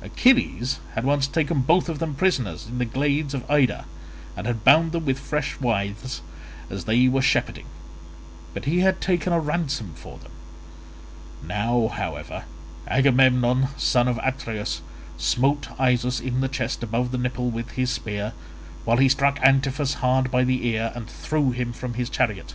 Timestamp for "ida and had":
3.50-4.64